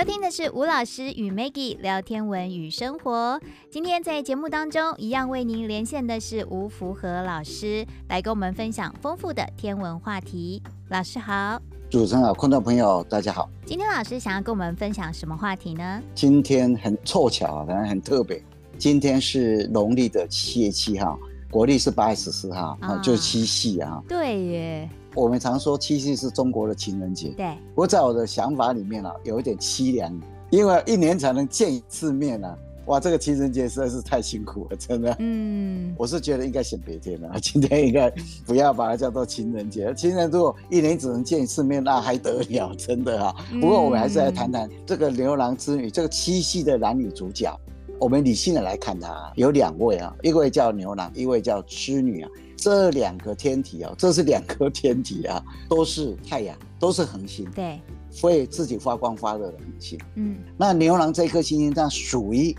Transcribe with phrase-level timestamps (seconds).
[0.00, 3.38] 收听的是吴老师与 Maggie 聊天文与生活。
[3.70, 10.62] 今天在节目当中，一样为您连线的是吴福和老师，来跟我们分享丰富的天文话题。
[10.88, 11.60] 老师好，
[11.90, 13.50] 主持人好，观众朋友大家好。
[13.66, 16.02] 今天老师想要跟我们分享什么话题呢？
[16.14, 18.42] 今天很凑巧，反正很特别。
[18.78, 21.18] 今天是农历的七月七号，
[21.50, 24.02] 国历是八月十四号，啊，就是七夕啊。
[24.08, 24.90] 对耶。
[25.14, 27.56] 我们常说七夕是中国的情人节，对。
[27.74, 32.56] 我在我的想法里面啊，有一点凄凉，因为一年才能见一次面啊。
[32.86, 35.14] 哇，这个情人节实在是太辛苦了，真的。
[35.20, 38.12] 嗯，我是觉得应该选别天了， 今天应该
[38.44, 39.92] 不要把它叫做情人节。
[39.94, 43.34] 情人如果一年只能见一次面，那还得了，真的啊。
[43.60, 47.56] 不过我们还是来谈谈这个牛郎织女，这个七夕的男女主角。
[48.00, 52.30] 我们理性的来看它，有两位啊，一位叫牛郎，一位叫织女啊。
[52.60, 57.80] 这两个天体啊，这是两颗天体啊，都是太阳，都是恒星，对，
[58.20, 59.98] 会自己发光发热的恒星。
[60.16, 62.54] 嗯，那牛郎这颗星星，它属于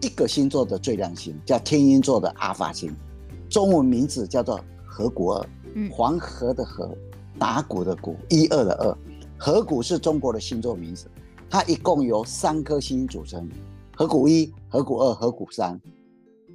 [0.00, 2.94] 一个星座的最亮星，叫天鹰座的阿法星，
[3.48, 5.48] 中文名字叫做河鼓二。
[5.74, 6.96] 嗯，黄河的河，
[7.36, 8.96] 打鼓的鼓，一二的二，
[9.36, 11.10] 河谷是中国的星座名字。
[11.48, 13.48] 它一共由三颗星组成，
[13.96, 15.80] 河鼓一、河鼓二、河鼓三，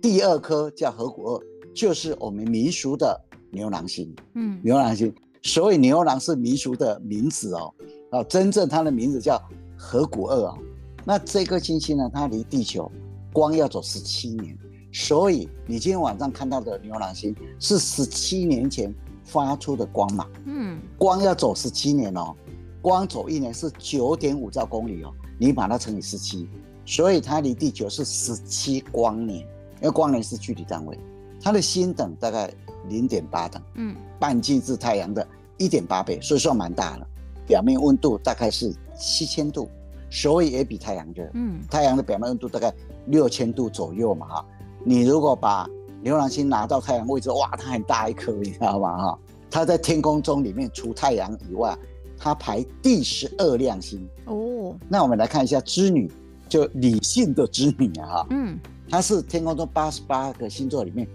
[0.02, 1.42] 第二颗叫河鼓二。
[1.76, 7.74] 就是我们民俗的牛郎星，嗯，牛郎星，所以牛郎是民俗的名字哦，
[8.12, 9.40] 啊，真正它的名字叫
[9.78, 10.58] 河谷二哦。
[11.04, 12.90] 那这颗星星呢，它离地球
[13.34, 14.58] 光要走十七年，
[14.94, 18.96] 所以你今天晚上看到的牛郎星是十七年前
[19.26, 22.34] 发出的光芒，嗯，光要走十七年哦，
[22.82, 26.48] 光走一年是九点五兆公里哦，你把它乘以十七，
[26.86, 29.40] 所以它离地球是十七光年，
[29.82, 30.98] 因为光年是距离单位。
[31.46, 32.52] 它的星等大概
[32.90, 35.26] 零点八等，嗯，半径是太阳的
[35.58, 37.08] 一点八倍，所以算蛮大了。
[37.46, 39.70] 表面温度大概是七千度，
[40.10, 41.30] 所以也比太阳热。
[41.36, 42.74] 嗯，太阳的表面温度大概
[43.06, 44.46] 六千度左右嘛，哈。
[44.84, 45.70] 你如果把
[46.02, 48.98] 牛郎星拿到太阳位置，哇，它很大一颗，你知道吗？
[48.98, 49.20] 哈，
[49.52, 51.78] 它在天空中里面除太阳以外，
[52.18, 54.04] 它排第十二亮星。
[54.26, 56.12] 哦，那我们来看一下织女，
[56.50, 61.08] 就理性的织女啊，哈，嗯，它是天空中八十八个星座里面。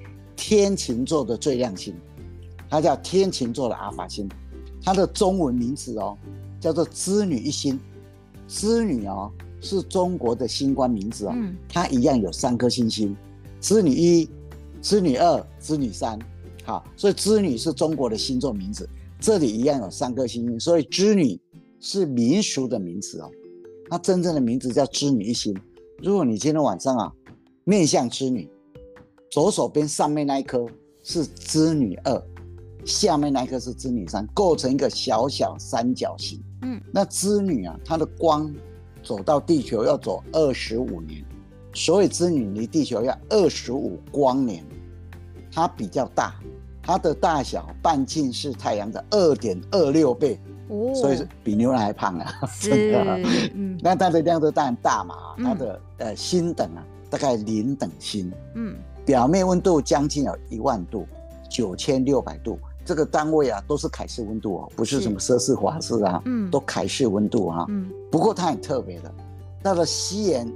[0.42, 1.94] 天琴座的最亮星，
[2.70, 4.26] 它叫天琴座的阿法星，
[4.82, 6.16] 它的中文名字哦
[6.58, 7.78] 叫做织女一星。
[8.48, 9.30] 织女哦
[9.60, 13.14] 是中国的星官名字哦，嗯、它一样有三颗星星，
[13.60, 14.26] 织女一、
[14.80, 16.18] 织女二、织女三。
[16.64, 18.88] 好，所以织女是中国的星座名字，
[19.20, 21.38] 这里一样有三颗星星，所以织女
[21.80, 23.30] 是民俗的名字哦。
[23.90, 25.54] 它真正的名字叫织女一星。
[25.98, 27.12] 如果你今天晚上啊
[27.64, 28.48] 面向织女。
[29.30, 30.66] 左手边上面那一颗
[31.04, 32.22] 是织女二，
[32.84, 36.42] 下面那一颗是织女三，构成一个小小三角形。
[36.62, 38.52] 嗯，那织女啊，它的光
[39.04, 41.24] 走到地球要走二十五年，
[41.72, 44.64] 所以织女离地球要二十五光年。
[45.52, 46.34] 它比较大，
[46.82, 53.28] 它的大小半径是太阳的二点二六倍，哦，所以是比牛郎还胖啊，是 真的。
[53.54, 58.32] 嗯，那它的亮度当然大嘛，它的呃星等啊大概零等星。
[58.54, 58.76] 嗯。
[59.04, 61.06] 表面温度将近有一万度，
[61.48, 67.66] 九千六百度，这个单位啊都是凯氏温度哦，不是什么摄氏华氏啊，嗯，都凯氏温度哈、啊。
[67.68, 69.12] 嗯，不过它很特别的，
[69.62, 70.50] 到了西元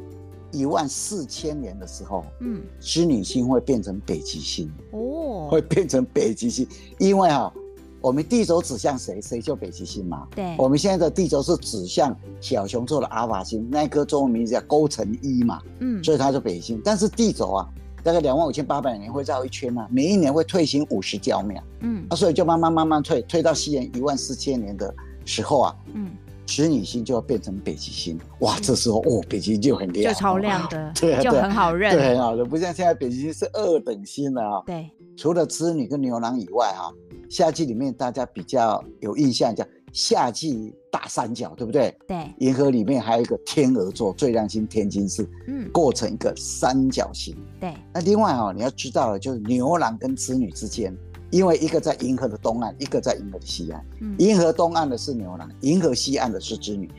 [0.52, 6.66] 一万四千年的时候，嗯，织女星会变成北极星哦，会变成北极星，
[6.98, 7.52] 因为哈、啊，
[8.00, 10.28] 我们地轴指向谁，谁就北极星嘛。
[10.36, 17.68] 对，我们现在的地轴是指向小熊座的阿法星，那颗中文名字叫勾陈一嘛，嗯，所以它是北星，但是地轴啊。
[18.04, 24.94] 大概两万五千八百年会绕一圈嘛，每一年会退行五十焦秒，嗯，啊，所以就慢慢慢慢退，退到西元一万四千年的
[25.24, 26.10] 时候啊，嗯，
[26.44, 36.92] 织女星就要变成北极星，哇，这时候哦，北极星就很亮，就超亮的， 对，就很好认，对，很好认，不像现在北极星是二等星了啊，对，除了织女跟牛郎以外啊，
[37.30, 39.64] 夏季里面大家比较有印象叫。
[39.94, 41.96] 夏季大三角，对不对？
[42.06, 47.34] 对，银河里面还有一个天鹅座最亮星天津四，嗯，构成一个三角形。
[47.60, 50.94] 对，那另外哦，你要知道的就是牛郎跟织女之间，
[51.30, 53.86] 因为一个在银河的东岸，一个在银河的西岸。
[54.00, 56.90] 嗯，银河东岸的是牛郎，银河西岸的是织女。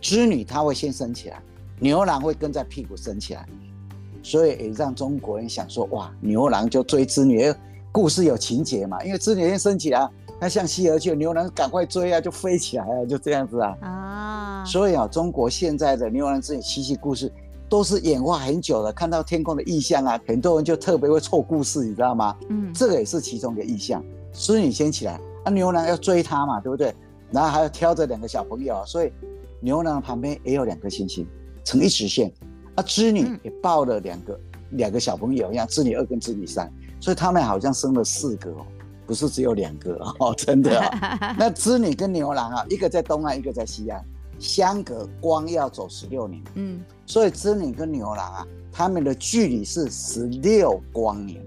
[0.00, 1.42] 织女她会先升起来，
[1.78, 3.46] 牛郎会跟在屁股升起来，
[4.22, 7.52] 所以也让中国人想说，哇，牛郎就追织女，
[7.92, 10.08] 故事有情节嘛，因为织女先升起来。
[10.40, 13.76] 那像西游去，牛郎赶快追啊，就飞起来了，就这样子啊。
[13.80, 17.32] 啊，所以啊，中国现在的牛郎织女七夕故事
[17.68, 18.92] 都是演化很久了。
[18.92, 22.36] 看到天空的意象啊，很多人就特别会凑故事，你知道吗？
[22.50, 24.00] 嗯，这个也是其中的意象。
[24.32, 26.94] 织女先起来，啊，牛郎要追她嘛，对不对？
[27.32, 29.12] 然后还要挑着两个小朋友，所以
[29.60, 31.26] 牛郎旁边也有两颗星星，
[31.64, 32.32] 成一直线。
[32.76, 34.38] 啊，织女也抱了两个
[34.70, 38.66] 两、嗯、个小朋友，像织女二跟织女三，所以他们好像生了四个哦，
[39.06, 41.34] 不是只有两个哦， 真的、哦。
[41.38, 44.02] 那织女跟牛郎啊，一个在东岸，一个在西岸，
[44.38, 46.42] 相隔光要走十六年。
[46.54, 51.40] 嗯，所以织女跟牛郎啊，他们的距离是十六光年，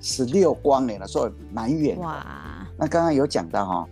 [0.00, 2.02] 十六光年了，所以蛮远的。
[2.02, 3.88] 哇，那刚刚有讲到哈、哦，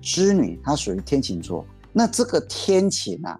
[0.00, 3.38] 织女她属于天琴座，那这个天琴啊，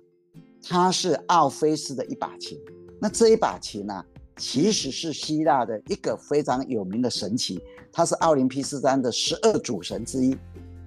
[0.66, 2.58] 它是奥菲斯的一把琴。
[3.00, 4.04] 那这一把琴呢、啊，
[4.36, 7.60] 其实是希腊的一个非常有名的神祇，
[7.92, 10.36] 它是奥林匹斯山的十二主神之一。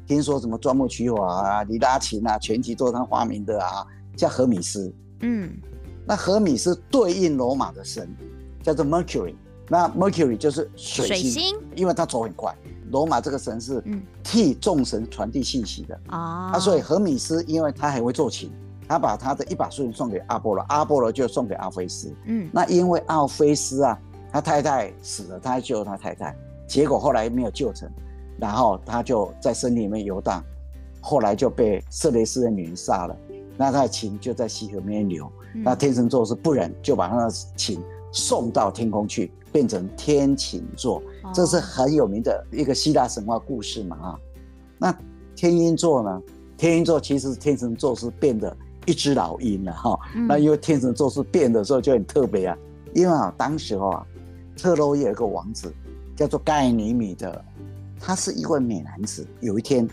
[0.05, 3.85] 听说什么钻木取火啊、里拉琴啊，全集都是他发明的啊，
[4.15, 4.94] 叫荷米斯。
[5.19, 5.51] 嗯，
[6.05, 8.09] 那荷米斯对应罗马的神
[8.63, 9.35] 叫做 Mercury，
[9.67, 12.55] 那 Mercury 就是水星，水星因为它走很快。
[12.89, 13.83] 罗马这个神是
[14.23, 18.49] 替众神传递信息的啊，啊，所以荷米斯因为他很会做琴。
[18.87, 22.13] 他把他的一把琴送给阿波罗，阿波罗就送给奥菲斯。
[22.25, 23.99] 嗯，那因为奥菲斯啊，
[24.31, 26.35] 他太太死了，他还救了他太太，
[26.67, 27.89] 结果后来没有救成，
[28.39, 30.41] 然后他就在森林里面游荡，
[31.01, 33.17] 后来就被色雷斯的女人杀了，
[33.57, 35.29] 那他的琴就在溪河里面流。
[35.53, 40.99] 嗯、那天神座是不忍，就把他的琴送到天空去，变成天琴座。
[41.23, 44.19] 哦、这是很有名的一个希腊神话故事嘛啊。
[44.77, 44.97] 那
[45.35, 46.21] 天鹰座呢？
[46.57, 48.55] 天鹰座其实天神座是变的。
[48.87, 52.57] 一只老鹰了哈，那因为天神座是变的时候就很特别啊，
[52.95, 54.07] 因为啊，当时候啊，
[54.57, 55.71] 特洛伊有一个王子
[56.15, 57.43] 叫做盖尼米的，
[57.99, 59.27] 他是一位美男子。
[59.41, 59.85] 有一天，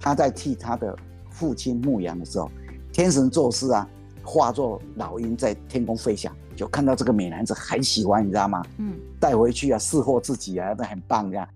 [0.00, 0.94] 他在替他的
[1.30, 2.50] 父亲牧羊的时候，
[2.92, 3.88] 天神宙斯啊，
[4.24, 8.60] 化作老鹰在天空飞翔，就看到这个美男子很喜欢，你知道吗？
[8.78, 11.48] 嗯，带回去啊，饲获自己啊，那很棒这样，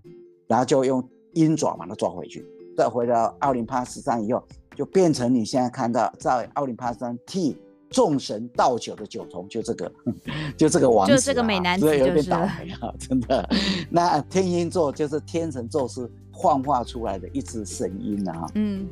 [0.47, 1.03] 然后就用
[1.35, 2.47] 鹰爪把他抓回去，
[2.77, 4.41] 再回到奥林帕斯山以后。
[4.77, 7.57] 就变成你现在看到在奥林帕斯山替
[7.91, 9.93] 众神倒酒的酒童，就这个，
[10.57, 13.49] 就这个王子，啊，就这个美男子，就是，有点倒霉啊，真的。
[13.91, 18.47] 那天鹰座就是天神宙斯幻化出来的一只神鹰啊。
[18.55, 18.87] 嗯，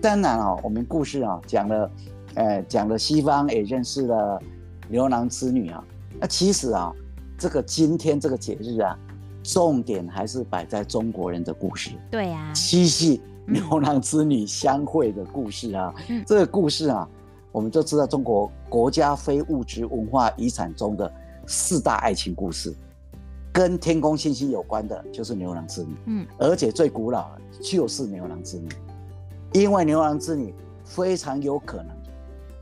[0.00, 1.90] 当然啊，我们故事啊讲了，
[2.34, 4.38] 呃，讲了西方也认识了
[4.88, 5.82] 牛郎织女啊。
[6.20, 6.92] 那其实啊，
[7.38, 8.94] 这个今天这个节日啊，
[9.42, 11.92] 重点还是摆在中国人的故事。
[12.10, 13.22] 对呀，啊，七夕。
[13.46, 17.08] 牛郎织女相会的故事啊，嗯、这个故事啊，
[17.52, 21.12] 我们都知道中国国家非物质文化遗产中的
[21.46, 22.74] 四大爱情故事，
[23.52, 28.68] 跟天宫星星有关的就是牛郎织女，嗯，而且最古老的就是牛郎织女，
[29.52, 30.54] 因为牛郎织女
[30.84, 31.94] 非常有可能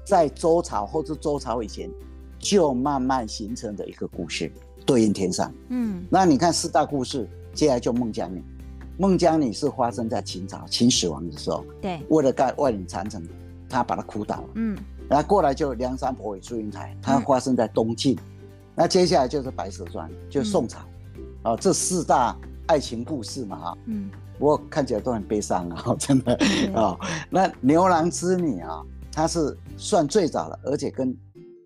[0.05, 1.89] 在周朝或者周朝以前
[2.39, 4.53] 就慢慢形成的一个故事，
[4.85, 8.43] 对应天上，嗯，那你看四大故事，接下来就孟姜女。
[8.99, 13.27] 孟姜女是发生在秦朝，秦始皇的时候，对，为了盖万里长城，
[13.69, 14.49] 他把他哭倒了。
[14.55, 14.79] 嗯，
[15.09, 18.15] 然后过来就梁山伯与祝英台，他发生在东晋。
[18.15, 20.79] 嗯、那接下来就是白蛇传，就是宋朝。
[21.17, 22.37] 嗯、哦，这四大
[22.67, 26.39] 爱情故事嘛，哈，嗯，不过看起来都很悲伤啊， 真的
[26.75, 26.99] 哦。
[27.31, 31.17] 那牛郎织女啊，它是算最早的，而且跟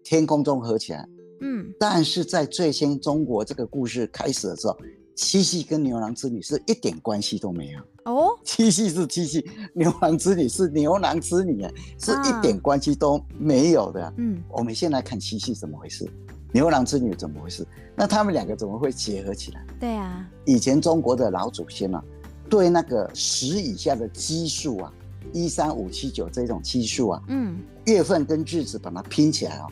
[0.04, 1.06] 天空中合起来。
[1.42, 4.76] 嗯，但是在最先中国这个故事开始的时候。
[5.16, 8.38] 七夕跟牛郎织女是一点关系都没有哦。
[8.44, 14.12] 七夕是七夕，牛郎织女是牛郎织女啊，是一点关系都没有的。
[14.18, 16.06] 嗯，我们先来看七夕怎么回事，
[16.52, 17.66] 牛郎织女怎么回事？
[17.96, 19.64] 那他们两个怎么会结合起来？
[19.80, 22.04] 对啊，以前中国的老祖先啊，
[22.50, 24.92] 对那个十以下的奇数啊，
[25.32, 29.66] 一三五七九这种奇数啊，嗯，月份跟日子把它拼起来啊，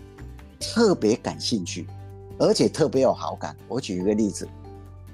[0.58, 1.86] 特别感兴趣，
[2.38, 3.54] 而且特别有好感。
[3.68, 4.48] 我举一个例子。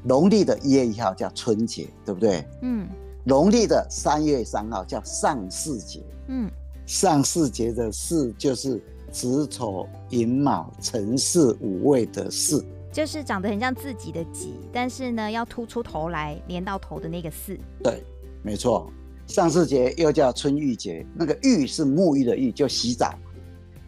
[0.02, 2.44] 农历的一月一号叫春节，对不对？
[2.62, 2.88] 嗯。
[3.24, 6.02] 农历的三月三号叫上巳节。
[6.28, 6.50] 嗯。
[6.86, 17.60] 上巳节的巳就是子丑寅卯辰巳午未的巳，就是长得很像自己的己，但是呢要突出头来连到头的那个巳。
[17.82, 18.02] 对，
[18.42, 18.90] 没错。
[19.26, 23.14] 上巳节又叫春浴节，那个浴是沐浴的浴，就洗澡，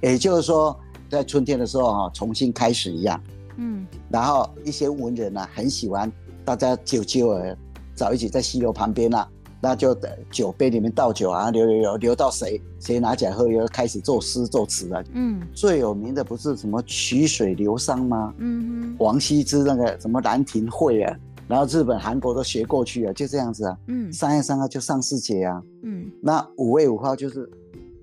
[0.00, 0.78] 也就是说
[1.10, 3.20] 在春天的时候啊，重新开始一样。
[3.56, 6.10] 嗯，然后一些文人呢、啊，很喜欢
[6.44, 7.56] 大家酒酒儿
[7.94, 9.28] 早一起在溪流旁边啊，
[9.60, 9.96] 那就
[10.30, 15.04] 酒杯里面倒酒啊，流流流流到谁谁拿起来喝，又开始作诗作词了。
[15.12, 18.34] 嗯，最有名的不是什么曲水流觞吗？
[18.38, 21.16] 嗯，王羲之那个什么兰亭会啊，
[21.46, 23.76] 然后日本、韩国都学过去啊，就这样子啊。
[23.86, 25.62] 嗯，三月三号就上巳节啊。
[25.82, 27.48] 嗯，那五月五号就是。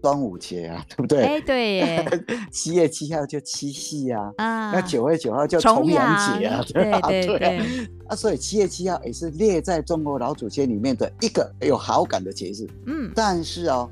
[0.02, 1.24] 端午节啊，对不对？
[1.24, 2.24] 哎、欸，对耶。
[2.52, 7.60] 七月七号就七夕啊，啊，那九月九号就重阳节啊，对啊，对 对，对
[8.08, 12.68] 啊，所以七月七号也是列在中国老祖先里面的一个有好感的节日。
[12.86, 13.90] 嗯，但是哦，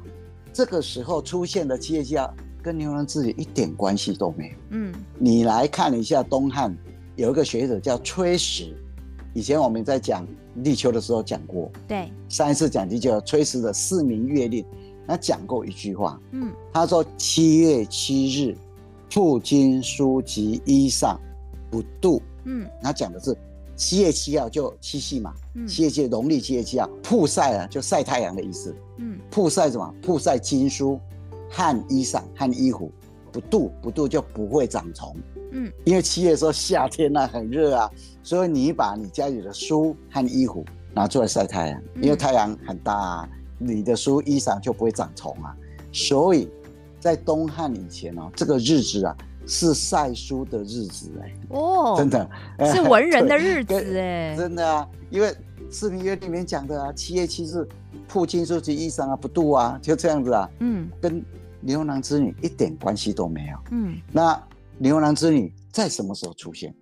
[0.52, 2.34] 这个时候出现的七月七号
[2.64, 4.56] 跟牛郎织女一点关系都没有。
[4.72, 6.76] 嗯，你来看一下东汉
[7.16, 8.76] 有一个学者叫崔实，
[9.34, 11.72] 以前我们在讲立秋的时候讲过。
[11.88, 14.64] 对，上一次讲的叫崔实的《四民月令》，
[15.08, 16.20] 他讲过一句话。
[16.32, 18.58] 嗯，他说七月七日，
[19.10, 21.18] 铺经书及衣裳
[21.72, 22.22] 不度。
[22.44, 23.36] 嗯，他讲的是。
[23.80, 28.76] 七月七号就七夕嘛，嗯七月七农历七月七号，曝晒啊，就晒太阳的意思。
[28.98, 29.94] 嗯，曝晒什么？
[30.02, 31.00] 曝晒经书
[31.48, 32.92] 和衣裳和衣服，
[33.32, 35.16] 不度不度就不会长虫。
[35.52, 37.88] 嗯，因为七月的时候夏天啊很热啊，
[38.24, 45.56] 所以你把你家里的书和衣服拿出来晒太阳，因为太阳很大啊，你的书衣裳就不会长虫啊。
[45.92, 46.50] 所以
[47.00, 49.16] 在东汉以前哦，这个日子啊。
[49.50, 52.30] 是晒书的日子哎、欸，哦，真的
[52.76, 55.30] 是文人的日子 哎、欸，真的啊，因为
[55.72, 57.66] 《四民月》里面讲的啊，七月七日
[58.10, 61.24] 铺金书及衣裳啊，不度啊，就这样子啊，嗯，跟
[61.62, 64.38] 牛郎织女一点关系都没有，嗯，那
[64.80, 66.76] 牛郎织女在什么时候出现？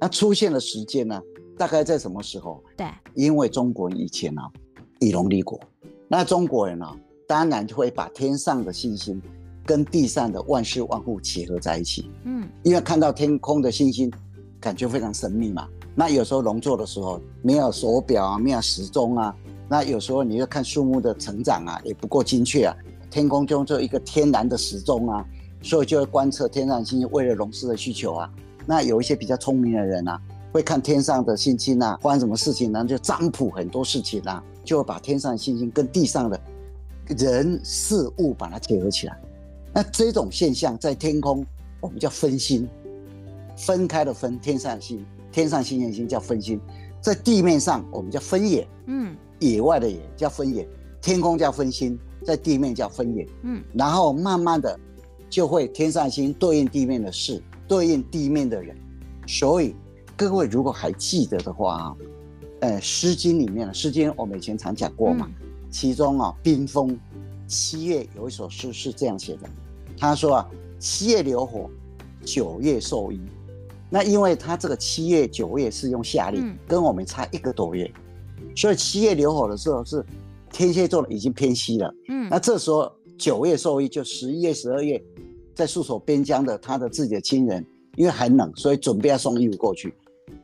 [0.00, 1.20] 那出现的时间呢？
[1.58, 2.64] 大概在什么时候？
[2.74, 4.50] 对，因为中国以前啊，
[4.98, 5.60] 以农立国，
[6.08, 6.96] 那中国人啊，
[7.26, 9.20] 当然就会把天上的星星。
[9.66, 14.10] 跟地上的万事万物结合在一起，嗯，因为看到天空的星星，
[14.58, 15.68] 感觉非常神秘嘛。
[15.94, 19.36] 那有时候农作的时候没有手表啊，没有时钟啊。
[19.68, 22.74] 那有时候你要看树木的成长啊，也不够精确啊。
[23.10, 25.22] 天空中就一个天然的时钟啊，
[25.60, 28.30] 所以就会观测天上星星，为了农事的需求啊。
[28.64, 30.18] 那有一些比较聪明的人啊，
[30.50, 32.82] 会看天上的星星啊，发生什么事情呢？
[32.86, 36.38] 就占卜很多事情啊，就会把天上的星星跟地上的
[37.16, 39.18] 人事物把它结合起来。
[39.72, 41.42] 那这种现象在天空，
[41.80, 42.68] 我们叫分心，
[43.56, 46.60] 分开的分，天上星，天上星星星叫分心，
[47.00, 50.68] 在地面上我们叫分野，嗯，野外的野叫分野，
[51.00, 54.78] 天空叫分心，在地面叫分野，嗯，然后慢慢的
[55.30, 58.76] 就会天上星对应地面的事，对应地面的人，
[59.26, 59.74] 所以
[60.14, 61.96] 各位如果还记得的话啊，
[62.60, 66.98] 呃，《诗经》里面，《诗经》我们以前常讲过嘛，嗯、其中啊，冰封
[67.46, 69.48] 七月有一首诗是这样写的。
[69.96, 71.70] 他说啊，七月流火，
[72.24, 73.20] 九月授衣。
[73.90, 77.90] 那因为他这个七月、九月是用夏历，嗯、跟我们差一个多月，
[78.54, 80.04] 所以七月流火的时候是
[80.52, 81.94] 天蝎座的已经偏西了。
[82.08, 85.02] 嗯，那这时候九月授衣，就十一月、十二月，
[85.54, 87.64] 在戍守边疆的他的自己的亲人，
[87.96, 89.94] 因为很冷，所以准备要送衣服过去。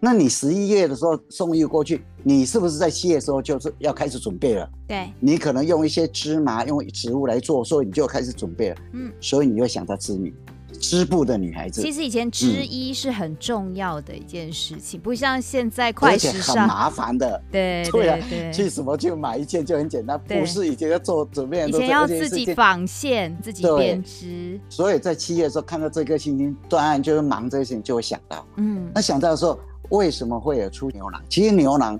[0.05, 4.69] 那你十一月的时候送一个过去，你是不是在七月的时候就是要开始准备了？
[4.87, 8.77] 对，你可能用一些芝麻，用植物来做，所以你就开始准备了。
[8.93, 10.35] 嗯，所以你会想到织女，
[10.79, 11.81] 织布的女孩子。
[11.81, 17.43] 其实以前织衣是很重要的一件事情，嗯、不像现在快时尚，很麻烦的。
[17.51, 24.61] 对对对，对，去什么就买一件就很简单，不是以前要做准备，以前要自己纺线、自己编织。
[24.69, 28.47] 所以在七月的时候看到这颗星星，当然就是忙这些事情，就会想到。
[28.57, 29.59] 嗯，那想到的时候。
[29.91, 31.23] 为什么会有出牛郎？
[31.29, 31.99] 其实牛郎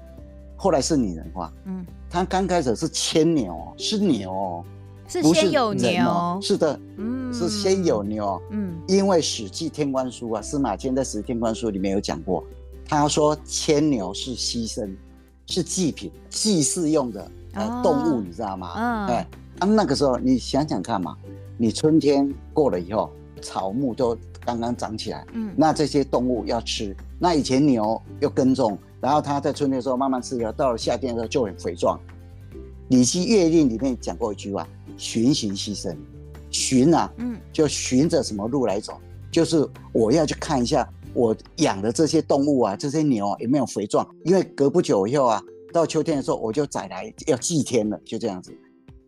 [0.57, 1.53] 后来是拟人化。
[1.65, 4.65] 嗯，他刚开始是牵牛，是牛，
[5.07, 8.41] 是先有牛，是的，嗯，是先有牛。
[8.51, 12.43] 嗯，因为《史记·天官书》啊，司马迁在《史记·天官书》里面有讲过，
[12.89, 14.91] 他说牵牛是牺牲，
[15.47, 18.73] 是祭品，祭祀用的呃动物，你知道吗？
[18.77, 21.17] 嗯，哎，啊，那个时候你想想看嘛，
[21.59, 23.11] 你春天过了以后，
[23.43, 26.97] 草木都刚刚长起来，嗯，那这些动物要吃。
[27.19, 31.99] 那以前牛又耕种，然后它在春天的时候慢慢吃，掉到了夏天的时候就很肥壮。
[32.89, 34.67] 《礼记乐令》里面讲过一句话
[34.99, 35.97] ：“循行牺牲。”
[36.51, 38.95] 循啊，嗯，就循着什么路来走，
[39.31, 45.43] 就是我要去看一下我养的这些动物啊，这些牛啊有没有肥壮，因为隔不久以后啊，
[45.73, 48.55] 到秋天的时候我就宰来要祭天了，就这样子。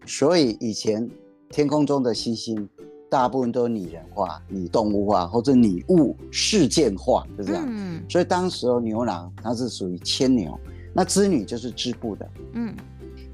[0.07, 1.09] 所以以前
[1.51, 2.69] 天空中的星星。
[3.09, 7.65] 大部分都拟人化、拟动物化或者拟物事件化，就这样。
[7.69, 10.59] 嗯，所以当时候牛郎他是属于牵牛，
[10.93, 12.31] 那织女就是织布的。
[12.55, 12.75] 嗯，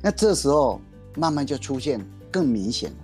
[0.00, 0.81] 那这时候
[1.17, 2.97] 慢慢就出现更明显了。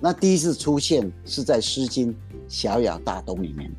[0.00, 2.12] 那第一次出现是在《诗经·
[2.48, 3.70] 小雅·大东》里面。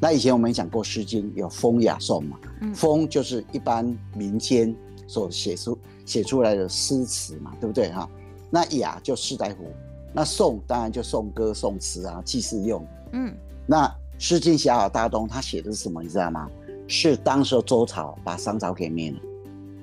[0.00, 2.38] 那以前我们讲过，《诗经》有风雅颂嘛？
[2.60, 4.74] 嗯，风就是一般民间
[5.06, 8.08] 所写出写出来的诗词嘛，对不对哈？
[8.50, 9.72] 那雅就士大夫。
[10.14, 12.86] 那颂当然就颂歌颂词啊，祭祀用。
[13.12, 13.34] 嗯，
[13.66, 16.00] 那《诗经·小好·大东》他写的是什么？
[16.00, 16.48] 你知道吗？
[16.86, 19.18] 是当时周朝把商朝给灭了，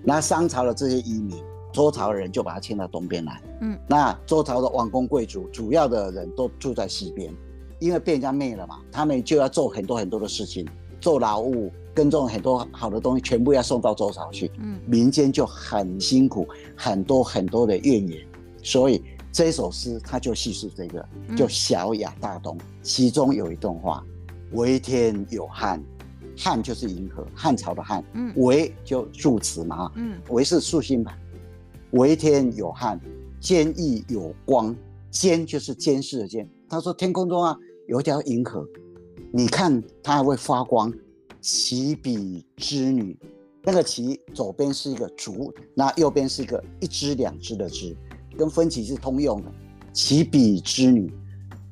[0.04, 1.36] 那商朝的这些移民，
[1.74, 3.42] 周朝的人就把他迁到东边来。
[3.60, 7.34] 嗯，那周朝的王公贵族，主要的人都住在西边，
[7.80, 10.66] 因为被人家灭了嘛，他们就要做很多很多的事情，
[11.02, 14.50] 做劳务，耕种很多好的东西，全部要送到周朝去。
[14.60, 16.48] 嗯，民间就很辛苦，
[16.78, 18.26] 很多很多的怨言，
[18.64, 19.04] 所以。
[19.32, 21.08] 这一首诗它就叙述这个，
[21.38, 24.04] 就小雅大东，其中有一段话：
[24.52, 25.82] 为天有汉，
[26.38, 31.18] 汉就是银河，汉朝的汉，嗯，为就助词嘛，嗯，为是竖心旁，
[31.92, 33.00] 为天有汉，
[33.40, 34.76] 监亦有光，
[35.10, 36.48] 监就是监视的监。
[36.68, 37.58] 他说天空中啊
[37.88, 38.68] 有一条银河，
[39.32, 40.92] 你看它还会发光。
[41.44, 43.18] 其比之女，
[43.64, 47.98] 那个其左边是一个竹，那右边是一个一只两只的支，
[48.38, 49.52] 跟分歧是通用的。
[49.94, 51.14] 其彼之女，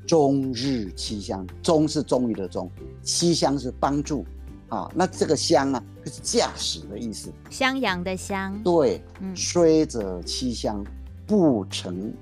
[0.05, 1.45] 终日七香。
[1.63, 2.69] 终是终于的终，
[3.01, 4.25] 七香是帮助
[4.67, 4.91] 啊。
[4.93, 7.31] 那这个香啊，就是驾驶的意思。
[7.49, 8.61] 襄阳的襄。
[8.63, 9.35] 对，嗯。
[9.35, 10.83] 虽则七香，
[11.25, 12.13] 不成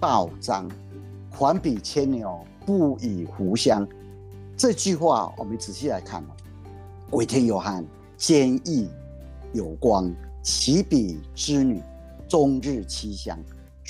[0.00, 0.68] 道章。
[1.30, 3.86] 环比牵牛，不以狐香。
[4.56, 6.24] 这句话我们仔细来看。
[7.12, 7.82] 为天有汉，
[8.16, 8.88] 坚毅
[9.52, 10.12] 有光。
[10.42, 11.80] 其彼之女，
[12.28, 13.38] 终日七香。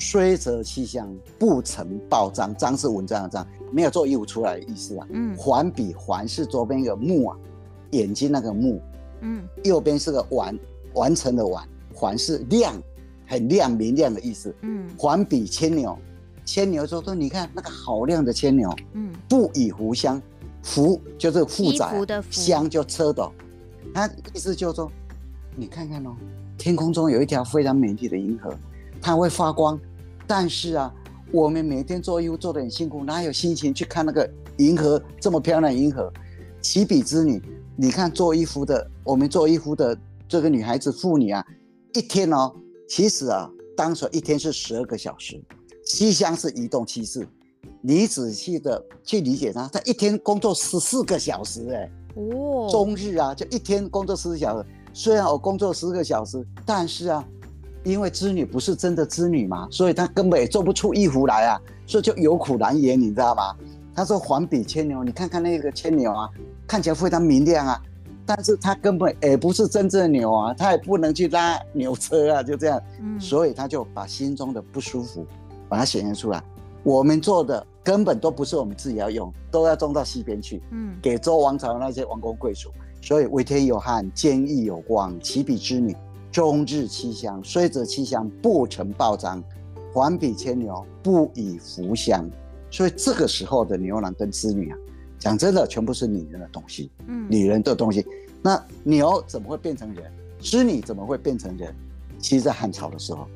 [0.00, 2.54] 虽则气象，不成报章。
[2.54, 5.06] 章是文章的章，没有做义务出来的意思啊。
[5.10, 5.36] 嗯。
[5.36, 7.36] 环比环是左边一个目啊，
[7.90, 8.80] 眼睛那个目。
[9.22, 9.42] 嗯。
[9.64, 10.56] 右边是个完，
[10.94, 11.68] 完成的完。
[11.92, 12.80] 环是亮，
[13.26, 14.54] 很亮明亮的意思。
[14.60, 14.88] 嗯。
[14.96, 15.98] 环比牵牛，
[16.44, 18.72] 牵牛说说，你看那个好亮的牵牛。
[18.92, 19.12] 嗯。
[19.28, 20.22] 不以狐香。
[20.62, 23.32] 服就是负载，香就车斗。
[23.94, 24.90] 他意思就是说，
[25.56, 26.14] 你看看哦，
[26.56, 28.54] 天空中有一条非常美丽的银河，
[29.00, 29.78] 它会发光。
[30.28, 30.94] 但是啊，
[31.32, 36.12] 我们每天做衣服做得很辛苦，哪有心情去看那个银河这么漂亮的银河？
[36.60, 37.42] 起彼之女，
[37.76, 41.42] 你看做衣服的，我们做衣服的这个女孩子妇女啊，
[41.94, 42.52] 一天哦，
[42.86, 45.42] 其实啊，当时一天是十二个小时，
[45.86, 47.26] 栖香是移动趋势。
[47.80, 54.68] 你仔细的去理解他，他一天工作十四个小时，哎，哦，终日啊，就一天工作十四小时。
[54.92, 57.24] 虽然我工作十个小时，但是啊，
[57.84, 63.54] 因为织女不是真的织女嘛，所以她根本也做不出衣服来啊，所以就有苦难言，你知道吗？
[63.94, 66.30] 他说：“环比牵牛，你看看那个牵牛啊，
[66.68, 67.82] 看起来非常明亮啊，
[68.24, 75.26] 但是它根本也不是真正的牛啊，它也不能去拉牛车啊，就这样，嗯，所以他就把心中的不舒服
[75.68, 76.40] 把它显现出来。”
[76.84, 82.70] 我们做的根本都不是我们自己要用，都要种到西边去，嗯，给周王朝的那些王公贵族。
[83.02, 85.18] 所以为天有汉，监亦有光。
[85.20, 85.96] 其彼之女，
[86.38, 87.42] 终日栖香。
[87.42, 89.42] 虽则栖香，不成暴章。
[89.92, 92.30] 环比牵牛，不以狐香。
[92.70, 94.78] 所以这个时候的牛郎跟织女啊，
[95.18, 98.06] 讲真的，全部是女人的东西，嗯，女人的东西。
[98.40, 100.12] 那牛怎么会变成人？
[100.38, 101.74] 织女怎么会变成人？
[102.20, 103.26] 其实，在汉朝的时候。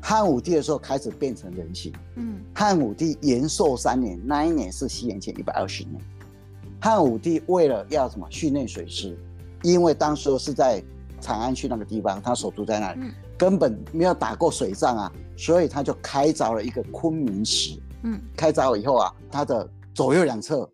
[0.00, 1.92] 汉武帝的时候开始变成人形。
[2.16, 6.00] 嗯，汉武帝延寿三年，那一年是西元前一百二十年。
[6.80, 9.14] 汉武帝为了要什么训练水师，
[9.62, 10.82] 因为当时是在
[11.20, 17.78] 长安区那个地方，他首都在那里，嗯、根本没有打过水仗啊，所以他就开凿了一个昆明石。
[18.02, 20.68] 嗯，开凿以后啊，他的左右两侧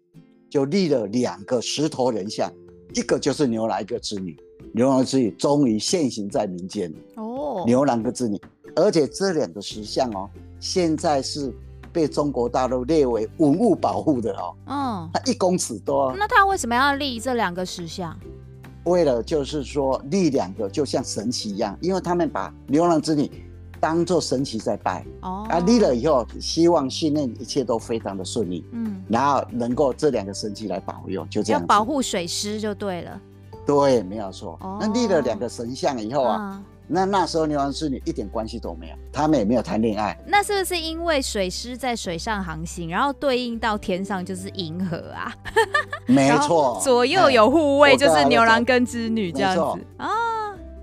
[0.48, 2.50] 就立了两个石头人像，
[2.94, 4.37] 一个就是牛郎，一个织女。
[4.72, 6.92] 牛郎织女终于现形在民间。
[7.16, 8.40] 哦，牛郎跟织女。
[8.74, 10.28] 而且这两个石像哦，
[10.61, 11.50] 现在是
[11.92, 14.54] 被中国大陆列为文物保护的哦。
[14.66, 16.14] 嗯，它一公尺多。
[16.16, 18.14] 那他为什么要立这两个石像？
[18.87, 23.31] 为了就是说立两个就像神奇一样，因为他们把牛郎织女
[23.79, 25.05] 当做神奇在拜。
[25.20, 25.46] 哦。
[25.49, 28.64] 啊，立了以后，希望训练一切都非常的顺利。
[28.72, 29.05] 嗯。
[29.09, 31.61] 然后能够这两个神奇来保佑，就这样。
[31.61, 33.20] 要保护水师就对了。
[33.66, 34.59] 对，没有错。
[34.62, 34.79] 哦。
[34.81, 36.55] 那立了两个神像以后啊。
[36.57, 40.16] 嗯那那时候牛郎织女一点关系都没有，他们也没有谈恋爱。
[40.27, 45.35] 那是不是因为水师在水上航行，然后对应到天上就是银河啊？
[46.07, 50.09] 没错，左右有护卫，就是牛郎跟织女这样子啊。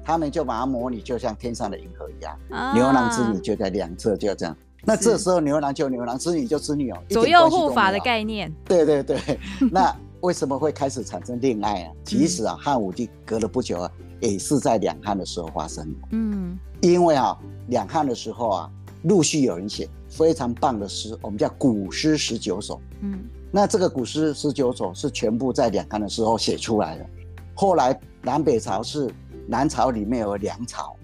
[0.05, 4.53] 他们就把它模拟，就像天上的银河一样，啊、牛郎织女就在两侧，就这样。
[4.83, 8.53] 那这时候牛郎就牛郎，织女就织女哦，左右护法的概念。
[8.65, 9.17] 对对对，
[9.71, 11.91] 那为什么会开始产生恋爱啊？
[12.05, 13.91] 其实啊，汉武帝隔了不久啊。
[14.21, 15.99] 也是在两汉的时候发生的。
[16.11, 18.71] 嗯，因为啊，两汉的时候啊，
[19.03, 22.79] 陆续有人写非常棒的诗，我们叫古诗十九首。
[23.01, 23.19] 嗯，
[23.51, 27.05] 那这个古诗十九首是全部在两汉的时候写出来的。
[27.53, 29.13] 后来南北朝是
[29.45, 30.95] 南朝里面有梁朝，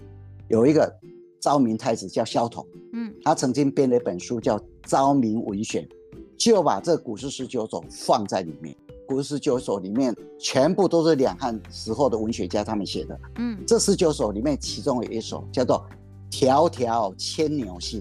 [0.48, 0.90] 有一个
[1.38, 5.84] 昭明太子叫萧统，嗯，他曾经编了一本书叫《昭明文选》，
[6.38, 8.74] 就把这古诗十九首放在里面。
[9.10, 13.20] 古诗十九首里面全部都是两汉时候的文学家他们写的。
[13.38, 15.84] 嗯，这十九首里面，其中有一首叫做
[16.30, 18.00] “迢迢牵牛星”，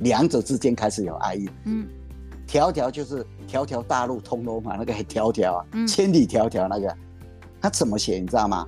[0.00, 1.46] 两者之间开始有爱意。
[1.66, 1.86] 嗯，
[2.48, 6.96] 迢迢就是条条大路通罗马那个迢迢啊，嗯、千里迢迢那个，
[7.60, 8.66] 他怎么写你知道吗？“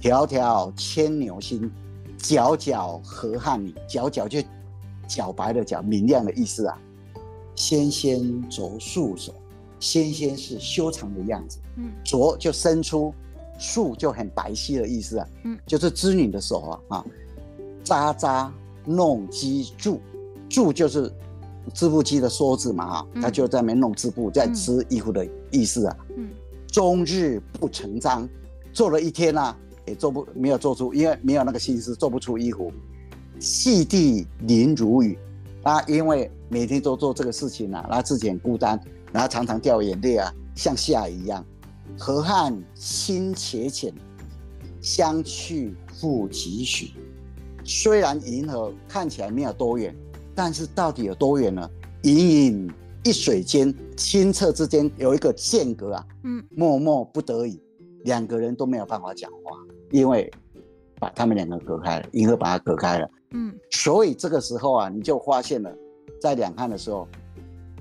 [0.00, 1.70] 迢迢牵牛星，
[2.16, 4.38] 皎皎河汉女”，皎皎就
[5.06, 6.78] 皎白的皎，明亮的意思啊。
[7.54, 9.34] 纤纤擢素手，
[9.80, 13.12] 纤纤是修长的样子，嗯，擢就伸出，
[13.58, 17.04] 素就很白皙的意思啊，嗯，就是织女的手啊啊，
[17.82, 18.52] 扎扎
[18.84, 19.98] 弄机杼，
[20.48, 21.12] 杼就是
[21.74, 26.28] 织布机的梭子嘛哈，他就在那边弄织布，在织衣服的意思啊，嗯，
[26.68, 28.28] 终日不成章，
[28.72, 32.72] 做了一天啊，也做不没有做出，因为没有那个心思，做不出衣服。
[33.38, 35.18] 细地淋如雨，
[35.62, 38.78] 啊，因为每天都做这个事情啊，他自己很孤单，
[39.12, 41.44] 然后常常掉眼泪啊，像下雨一样。
[41.98, 43.92] 河汉清且浅，
[44.80, 46.92] 相去复几许。
[47.64, 49.94] 虽然银河看起来没有多远，
[50.34, 51.68] 但是到底有多远呢？
[52.02, 52.72] 隐隐
[53.04, 57.60] 一水间，清澈之间有一个间隔啊，嗯，默默不得已，
[58.04, 59.58] 两个人都没有办法讲话，
[59.90, 60.30] 因为
[60.98, 63.10] 把他们两个隔开了，银河把它隔开了。
[63.32, 65.70] 嗯，所以这个时候啊，你就发现了，
[66.20, 67.06] 在两岸的时候，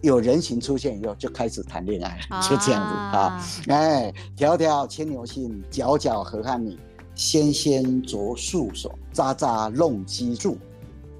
[0.02, 3.46] 有人形出现以后，就开始谈恋爱就这样子啊。
[3.68, 6.78] 哎，迢迢牵牛星，皎皎河汉女，
[7.16, 10.56] 纤纤擢素手，札札弄机杼，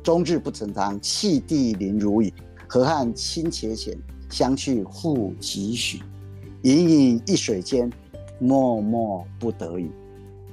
[0.02, 2.34] 终日不成章，细地淋如雨。
[2.68, 3.98] 河汉清且浅，
[4.30, 6.02] 相去复几许？
[6.64, 7.92] 隐隐一水间，
[8.40, 9.90] 脉脉不得已，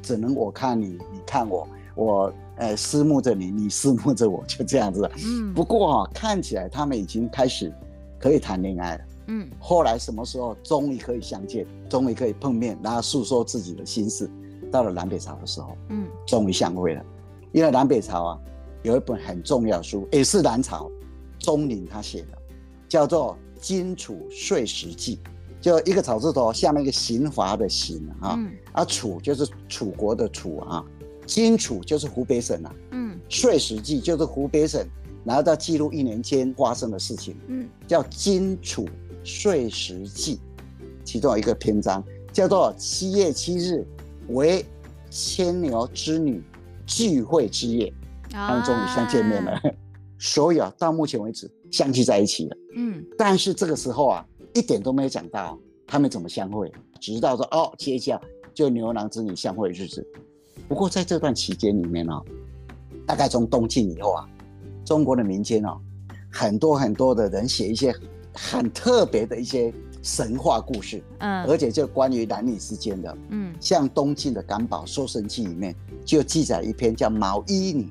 [0.03, 2.33] 只能我看你，你看我，我。
[2.59, 5.07] 呃，思慕着你，你思慕着我，就这样子。
[5.23, 7.71] 嗯，不过、啊，看起来他们已经开始
[8.18, 9.05] 可以谈恋爱了。
[9.29, 14.31] 嗯，后来什么时候终于可以相见，终于可以碰面，然后诉说自己的心事。
[14.70, 17.05] 到了南北朝的时候，嗯，终于相会了。
[17.52, 18.38] 因为南北朝啊，
[18.83, 20.90] 有一本很重要的书，也是南朝
[21.38, 22.38] 钟林他写的，
[22.88, 25.18] 叫做《荆楚岁时记》，
[25.61, 30.85] 就一个草字头，下面一个刑罚的刑啊，嗯、啊，楚就是楚国的楚啊。
[31.24, 34.87] 荆楚就是湖北省啊，嗯，岁时记就是湖北省，
[35.27, 38.89] 然后再记录一年间发生的事情，嗯，叫金楚
[39.25, 40.39] 岁时记，
[41.05, 43.85] 其中有一个篇章叫做七月七日
[44.29, 44.65] 为
[45.11, 46.41] 牵牛织女
[46.87, 47.93] 聚会之夜，
[48.31, 49.62] 他们终于相见面了，啊、
[50.17, 55.59] 所以啊，到目前为止相聚在一起了，嗯，但是这个时候啊，一点都没有讲到
[55.89, 58.21] 他们怎么相会，直到说哦，接下
[58.55, 60.07] 就牛郎织女相会的日子。
[60.69, 62.25] 不过在这段期间里面呢、哦，
[63.05, 64.29] 大概从东晋以后啊，
[64.87, 65.77] 中国的民间哦，
[66.31, 67.94] 很多很多的人写一些
[68.33, 77.85] 很特别的一些神话故事，嗯，而且就关于男女之间的，嗯，像东晋的干宝《搜神记》里面就记载一篇叫《毛衣女》，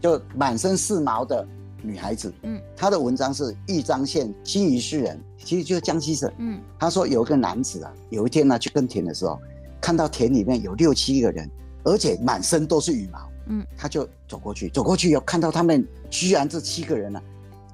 [0.00, 1.44] 就满身是毛的
[1.82, 9.36] 女孩子，嗯，她的文章是豫章县金鱼市人，其实就是江西省，嗯，他说有一个男子啊，有一天呢去耕田的时候，
[9.80, 11.50] 看到田里面有六七个人。
[11.82, 13.18] 而且满身都是羽毛，
[13.50, 17.22] 嗯，他就走过去，走过去以后看到他们居然这七个人呢、啊，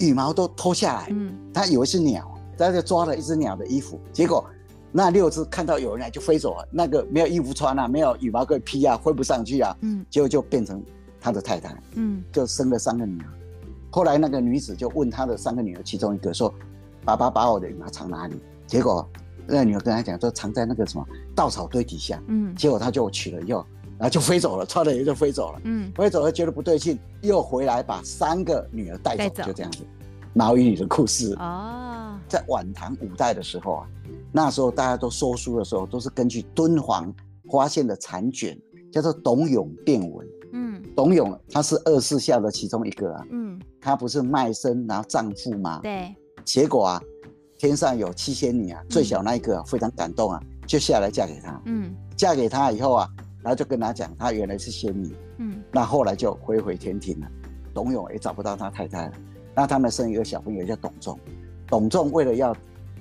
[0.00, 4.44] 羽毛都脱下来，嗯，他以为是鸟，他就抓了一只鸟的衣服，结果
[4.90, 10.82] 那六只看到有人来就飞走了，那个没有衣服穿啊，没有羽毛可以披啊，飞不上去啊，嗯，结果就变成
[11.20, 13.28] 他的太太，嗯，就生了三个女儿。
[13.90, 16.52] 后来那个女子就问他的三个女儿其中一个说
[17.04, 19.06] ：“爸爸把我的羽毛藏哪里？”结果
[19.46, 23.64] 那个女儿跟他讲说：“藏在那个什么稻草堆底下。”嗯，结果他就取了以后。
[23.98, 25.60] 然后就飞走了，穿了也就飞走了。
[25.64, 29.78] 嗯，飞走了觉得不对劲，又回来把三个女儿带走，走就这样子。
[30.34, 33.86] 毛衣女的故事哦，在晚唐五代的时候啊，
[34.30, 37.10] 那时候大家都说书的时候，都是根据敦煌
[37.50, 38.58] 发现的残卷，
[38.92, 40.28] 叫做董永变文。
[40.52, 43.24] 嗯，董永他是二世孝的其中一个啊。
[43.30, 45.80] 嗯，他不是卖身然后葬父吗？
[45.82, 46.14] 对。
[46.44, 47.02] 结果啊，
[47.56, 51.62] 天上有七仙女啊，最小那一个、啊、非常感动啊，就下来嫁给他。
[51.64, 53.08] 嗯，嫁给他以后啊。
[53.46, 57.28] 然后就跟他讲，他原来是仙女，嗯，那后来就回回天庭了。
[57.72, 59.12] 董永也找不到他太太了，
[59.54, 61.16] 那他们生一个小朋友叫董仲。
[61.68, 62.52] 董仲为了要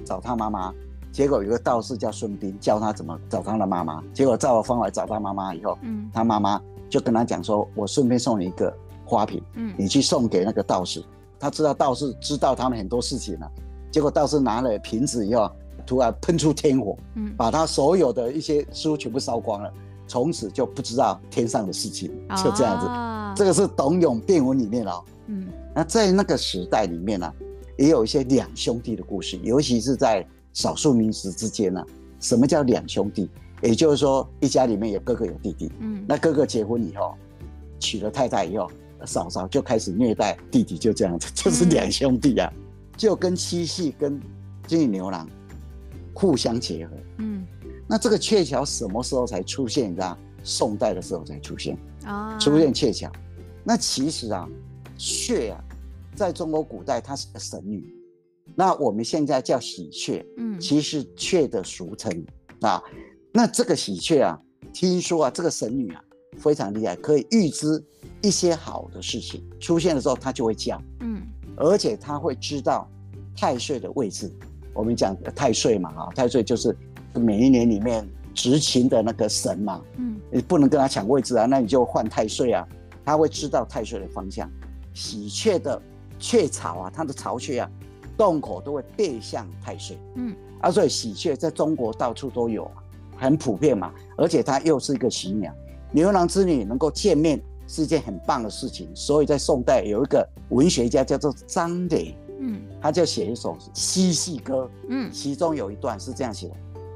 [0.03, 0.71] 找他妈妈，
[1.11, 4.03] 结果有个道士叫孙膑教他怎么找他的妈妈。
[4.13, 8.71] 结果照了方法找他妈妈以后，嗯，他妈妈就跟他讲说：“我顺便送你一个
[9.03, 11.03] 花瓶，嗯，你去送给那个道士。”
[11.41, 13.51] 他知道道士知道他们很多事情了。
[13.89, 15.49] 结果道士拿了瓶子以后，
[15.87, 19.73] 突然喷出天火，嗯，把他所有的一些书全部烧光了。
[20.07, 22.11] 从此就不知道天上的事情，
[22.43, 22.85] 就这样子。
[22.85, 25.03] 哦、这个是董永变文里面哦。
[25.27, 27.33] 嗯，那在那个时代里面呢、啊，
[27.77, 31.87] 也有一些两兄弟的故事，尤其是在少数民族之间呢、啊。
[32.19, 33.29] 什么叫两兄弟？
[33.61, 35.71] 也就是说，一家里面有哥哥有弟弟。
[35.79, 37.15] 嗯，那哥哥结婚以后，
[37.79, 38.69] 娶了太太以后，
[39.05, 42.61] 嫂嫂就开始虐待弟弟，就这样子，就是两兄弟啊，嗯、
[42.97, 44.19] 就跟七夕跟
[44.67, 45.27] 金玉牛郎
[46.13, 46.93] 互相结合。
[47.17, 47.45] 嗯。
[47.87, 49.91] 那这个鹊桥什么时候才出现？
[49.91, 53.11] 你知道，宋代的时候才出现啊，出现鹊桥。
[53.63, 54.47] 那其实啊，
[54.97, 55.63] 鹊啊，
[56.15, 57.95] 在中国古代它是个神女，
[58.55, 62.25] 那我们现在叫喜鹊，嗯，其实鹊的俗称
[62.61, 62.81] 啊。
[63.31, 64.39] 那这个喜鹊啊，
[64.73, 66.01] 听说啊，这个神女啊
[66.37, 67.83] 非常厉害，可以预知
[68.21, 71.21] 一些好的事情出现的时候，它就会叫，嗯，
[71.57, 72.89] 而且它会知道
[73.35, 74.31] 太岁的位置。
[74.73, 76.75] 我们讲太岁嘛，啊，太岁就是
[77.19, 82.67] 每一年里面执勤的那个神嘛，嗯，你不能跟他抢位置啊，那你就换太岁啊，
[83.03, 84.49] 他会知道太岁的方向。
[84.93, 85.81] 喜鹊的
[86.19, 87.69] 雀巢啊，它的巢穴啊，
[88.17, 92.83] 洞口都会背向太岁，嗯，啊，所以喜鹊在中国到处都有，啊
[93.17, 95.53] 很普遍嘛，而且它又是一个喜鸟，
[95.91, 102.15] 牛郎织女能够见面是一件很棒的事情，所以在宋代有一个文学家叫做张磊。
[102.39, 106.55] 嗯，他就写一首七夕歌，嗯，其中有一段是这样写的：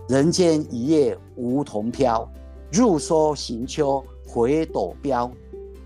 [0.10, 2.28] 人间一夜梧桐飘，
[2.72, 5.32] 入梭行秋回斗标。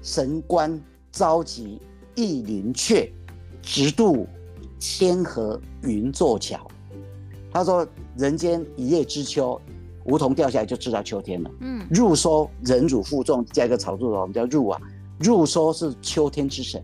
[0.01, 0.81] 神官
[1.11, 1.81] 召集
[2.15, 3.11] 一林雀，
[3.61, 4.25] 直渡
[4.79, 6.65] 天河云作桥。
[7.51, 9.59] 他说，人间一叶知秋，
[10.05, 11.51] 梧桐掉下来就知道秋天了。
[11.59, 14.79] 嗯，入梭忍辱负重加一个草字头，我们叫入啊。
[15.19, 16.81] 入梭是秋天之神，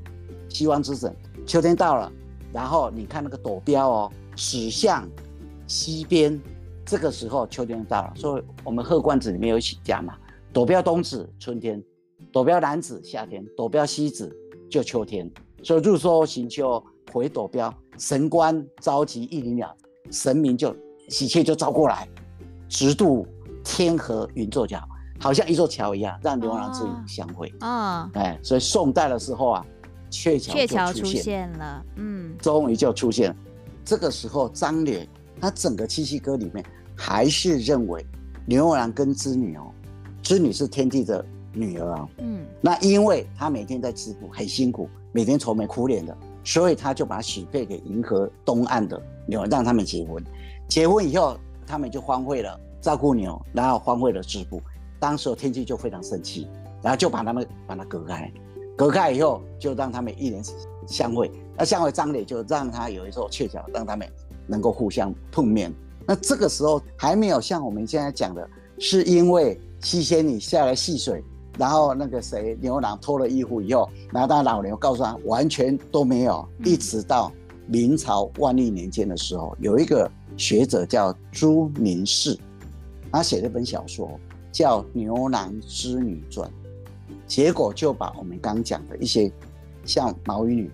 [0.49, 1.15] 希望之神。
[1.45, 2.11] 秋天到了。
[2.51, 5.07] 然后你看那个朵标哦，驶向
[5.67, 6.37] 西边，
[6.89, 8.13] 这个时候秋天到了。
[8.15, 10.15] 所以我们贺冠子里面有一起讲嘛，
[10.51, 11.81] 躲标东指春天，
[12.31, 14.35] 躲标南子夏天，躲标西子
[14.69, 15.29] 就秋天。
[15.61, 19.75] 所以入收行秋回躲标，神官召集一林鸟，
[20.09, 20.75] 神明就
[21.09, 22.07] 喜鹊就招过来，
[22.67, 23.27] 直渡
[23.63, 24.81] 天河云座桥，
[25.19, 27.53] 好像一座桥一样，让牛郎织女相会。
[27.59, 29.65] 啊、哦，哎，所以宋代的时候啊。
[30.11, 33.35] 鹊桥鹊桥出现了，嗯，终于就出现了。
[33.85, 35.07] 这个时候，张脸
[35.39, 36.65] 他整个七夕歌里面
[36.99, 38.05] 还是认为
[38.45, 39.71] 牛郎跟织女哦，
[40.21, 50.21] 织女是天帝的女儿啊，嗯，那因为她每天在织布很辛苦，每天愁眉苦脸的，所以他就把许配给银河东岸的牛，让他们结婚。
[50.67, 54.61] 结婚以后，他们就荒废了照顾牛，然后荒废了织布。
[54.99, 56.45] 当时天帝就非常生气，
[56.81, 58.29] 然后就把他们把他隔开。
[58.75, 60.43] 隔开以后，就让他们一年
[60.85, 61.31] 相会。
[61.57, 64.05] 那相会，张磊就让他有一座鹊桥，让他们
[64.45, 65.73] 能够互相碰面。
[66.09, 71.23] 那这个时候还没有像我们现在讲的，是因为七仙女下来戏水，
[71.55, 76.43] 然后那个谁牛郎脱了衣服以后，然后他老牛告诉他，完全都没有。
[76.65, 77.31] 一直到
[77.67, 82.35] 明朝万历年间的时候，有一个学者叫朱明士，
[83.11, 84.19] 他写了一本小说
[84.51, 86.49] 叫《牛郎织女传》。
[87.27, 89.31] 结果就把我们刚讲的一些，
[89.85, 90.71] 像毛衣女、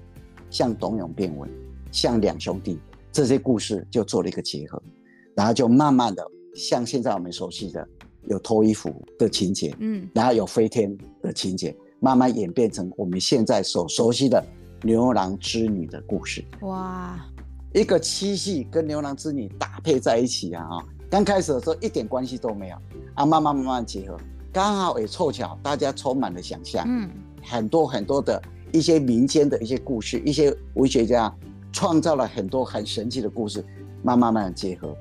[0.50, 1.50] 像董永变文、
[1.91, 2.80] 像两兄弟
[3.12, 4.82] 这些故事，就做了一个结合，
[5.36, 7.88] 然后就慢慢的像现在我们熟悉的
[8.28, 14.43] 有脱衣服的情节，嗯，然后有飞天的情节，慢慢演变成我们现在所熟悉的
[14.84, 16.43] 牛郎织女的故事。
[16.62, 17.19] 哇，
[17.74, 22.76] 一个七夕跟牛郎织女搭配在一起啊啊，刚开始的时候一点关系都没有
[23.15, 24.17] 啊，慢慢慢慢结合。
[24.54, 27.10] 刚好也凑巧，大家充满了想象，嗯，
[27.43, 31.30] 很多很多的一些民间的一些故事，一些文学家
[31.74, 33.62] 创造了很多很神奇的故事，
[34.02, 34.95] 慢慢慢慢结合，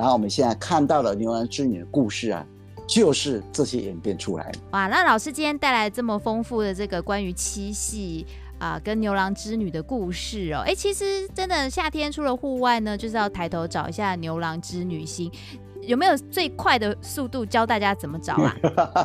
[0.00, 2.42] 然后我们现在看到的牛郎织女的故事啊，
[2.86, 4.58] 就是这些演变出来的。
[4.70, 8.24] 哇，那老师今天带来这么丰富的这个关于七夕
[8.58, 15.30] 啊、呃、跟牛郎织女的故事哦，哎，其实真的夏天出了户外呢，就是要抬头找一下牛郎织女星。
[15.82, 18.56] 有没有最快的速度教大家怎么找啊？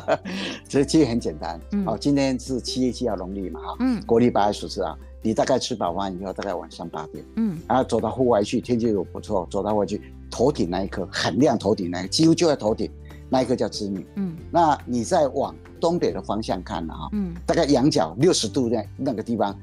[0.66, 1.60] 其实其实很简单。
[1.72, 4.96] 嗯、哦，今天是七月七号农历嘛，哈，嗯，国历八月十四啊。
[5.22, 10.00] 你大概吃饱饭以后，大概晚上八点，嗯，然后走到户外去，天气又不错，走到户外去，
[10.36, 12.90] 头顶那一颗很亮，头顶那个几乎就在头顶
[13.30, 19.58] 那一颗叫织女，嗯，那你再往东北的方向看了哈，嗯，大概仰角六十度在那个地方，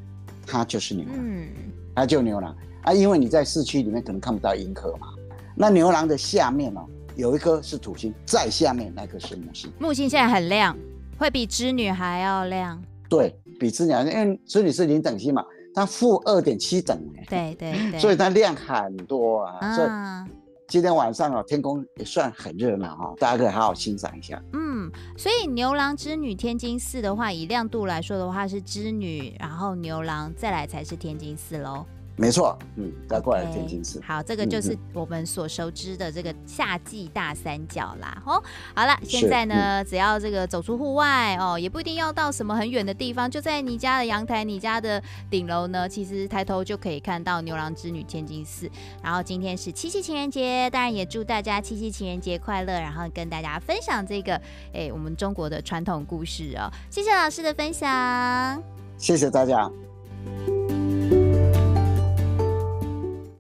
[0.48, 1.48] 它就是牛郎，嗯，
[1.94, 5.10] 它就牛郎啊，因为你在市区里面可能看不到银河嘛，
[5.56, 6.82] 那牛郎的下面哦。
[7.16, 9.72] 有一颗是土星，在下面那颗是木星。
[9.78, 10.76] 木星现在很亮，
[11.16, 12.84] 会比织女还要亮。
[13.08, 17.00] 对，比织女，因为织女是零等星嘛，它负二点七等。
[17.30, 18.00] 对对对。
[18.02, 19.58] 所以它亮很多啊。
[19.62, 19.88] 啊，所以
[20.74, 24.42] 今天晚上啊，天空也算很热闹哈，大家可以好好欣赏一下。
[24.54, 31.86] 嗯，所以牛郎织女天津四的话，以亮度来说的话是织女，然后牛郎再来才是天津四喽。
[32.16, 34.00] 没错，嗯，再过来天津市。
[34.06, 38.22] 好，这个就是我们所熟知的这个夏季大三角啦。
[38.24, 38.42] 哦，
[38.76, 48.70] 好了，现在呢，嗯、只要这个走出户外哦，也不一定要到什么很远的地方，就在你家的阳台、你家的顶楼呢，其实抬头就可以看到牛郎织女天津四。
[49.02, 54.40] 然后今天是七夕情人节，当然也祝大家七夕情人节快乐，然后跟大家分享这个
[54.72, 56.70] 哎，我们中国的传统故事哦。
[56.92, 58.62] 谢谢老师的分享，
[59.00, 59.68] 谢谢大家。